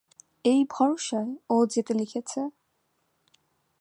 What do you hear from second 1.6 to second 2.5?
যেতে লিখেছে।